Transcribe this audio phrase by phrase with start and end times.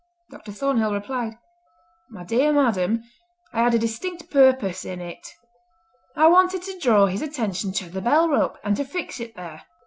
[0.31, 0.51] Dr.
[0.51, 1.37] Thornhill replied:
[2.09, 3.03] "My dear madam,
[3.53, 5.31] I had a distinct purpose in it!
[6.15, 9.61] I wanted to draw his attention to the bell rope, and to fix it there.